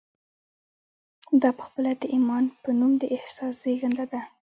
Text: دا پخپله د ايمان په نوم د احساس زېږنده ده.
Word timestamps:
دا 1.41 1.49
پخپله 1.59 1.91
د 2.01 2.03
ايمان 2.13 2.45
په 2.63 2.69
نوم 2.79 2.91
د 3.01 3.03
احساس 3.15 3.53
زېږنده 3.63 4.05
ده. 4.11 4.21